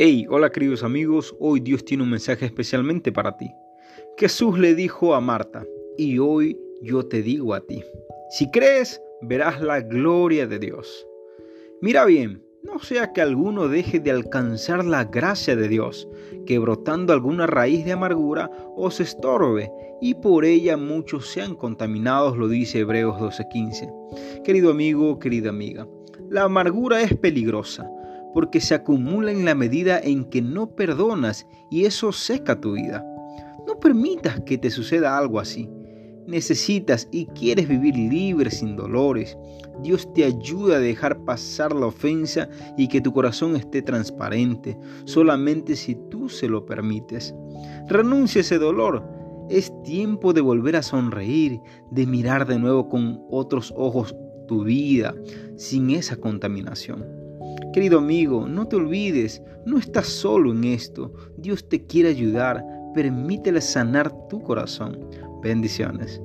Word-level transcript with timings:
Hey, 0.00 0.26
hola 0.30 0.52
queridos 0.52 0.84
amigos, 0.84 1.34
hoy 1.40 1.58
Dios 1.58 1.84
tiene 1.84 2.04
un 2.04 2.10
mensaje 2.10 2.46
especialmente 2.46 3.10
para 3.10 3.36
ti. 3.36 3.50
Jesús 4.16 4.56
le 4.56 4.76
dijo 4.76 5.12
a 5.12 5.20
Marta, 5.20 5.66
y 5.96 6.20
hoy 6.20 6.56
yo 6.82 7.04
te 7.04 7.20
digo 7.20 7.52
a 7.52 7.60
ti, 7.66 7.82
si 8.30 8.48
crees, 8.52 9.02
verás 9.22 9.60
la 9.60 9.80
gloria 9.80 10.46
de 10.46 10.60
Dios. 10.60 11.04
Mira 11.82 12.04
bien, 12.04 12.44
no 12.62 12.78
sea 12.78 13.12
que 13.12 13.22
alguno 13.22 13.66
deje 13.66 13.98
de 13.98 14.12
alcanzar 14.12 14.84
la 14.84 15.02
gracia 15.02 15.56
de 15.56 15.66
Dios, 15.66 16.08
que 16.46 16.60
brotando 16.60 17.12
alguna 17.12 17.48
raíz 17.48 17.84
de 17.84 17.90
amargura 17.90 18.52
os 18.76 19.00
estorbe, 19.00 19.68
y 20.00 20.14
por 20.14 20.44
ella 20.44 20.76
muchos 20.76 21.26
sean 21.26 21.56
contaminados, 21.56 22.36
lo 22.36 22.46
dice 22.46 22.78
Hebreos 22.78 23.18
12:15. 23.18 23.92
Querido 24.44 24.70
amigo, 24.70 25.18
querida 25.18 25.50
amiga, 25.50 25.88
la 26.30 26.44
amargura 26.44 27.02
es 27.02 27.16
peligrosa 27.16 27.90
porque 28.38 28.60
se 28.60 28.76
acumula 28.76 29.32
en 29.32 29.44
la 29.44 29.56
medida 29.56 29.98
en 29.98 30.24
que 30.24 30.40
no 30.40 30.70
perdonas 30.76 31.44
y 31.72 31.86
eso 31.86 32.12
seca 32.12 32.60
tu 32.60 32.74
vida. 32.74 33.04
No 33.66 33.80
permitas 33.80 34.40
que 34.42 34.56
te 34.56 34.70
suceda 34.70 35.18
algo 35.18 35.40
así. 35.40 35.68
Necesitas 36.28 37.08
y 37.10 37.26
quieres 37.26 37.66
vivir 37.66 37.96
libre 37.96 38.52
sin 38.52 38.76
dolores. 38.76 39.36
Dios 39.82 40.14
te 40.14 40.22
ayuda 40.22 40.76
a 40.76 40.78
dejar 40.78 41.24
pasar 41.24 41.74
la 41.74 41.86
ofensa 41.86 42.48
y 42.76 42.86
que 42.86 43.00
tu 43.00 43.12
corazón 43.12 43.56
esté 43.56 43.82
transparente, 43.82 44.78
solamente 45.04 45.74
si 45.74 45.96
tú 46.08 46.28
se 46.28 46.48
lo 46.48 46.64
permites. 46.64 47.34
Renuncia 47.88 48.38
a 48.38 48.42
ese 48.42 48.58
dolor. 48.58 49.04
Es 49.50 49.72
tiempo 49.82 50.32
de 50.32 50.42
volver 50.42 50.76
a 50.76 50.84
sonreír, 50.84 51.58
de 51.90 52.06
mirar 52.06 52.46
de 52.46 52.60
nuevo 52.60 52.88
con 52.88 53.20
otros 53.32 53.74
ojos 53.76 54.14
tu 54.46 54.62
vida, 54.62 55.12
sin 55.56 55.90
esa 55.90 56.14
contaminación. 56.14 57.17
Querido 57.72 57.98
amigo, 57.98 58.46
no 58.46 58.66
te 58.66 58.76
olvides, 58.76 59.42
no 59.66 59.78
estás 59.78 60.06
solo 60.06 60.52
en 60.52 60.64
esto. 60.64 61.12
Dios 61.36 61.68
te 61.68 61.84
quiere 61.86 62.08
ayudar. 62.10 62.64
Permítele 62.94 63.60
sanar 63.60 64.10
tu 64.28 64.42
corazón. 64.42 64.98
Bendiciones. 65.42 66.20